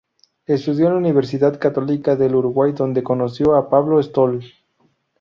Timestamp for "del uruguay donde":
2.15-3.03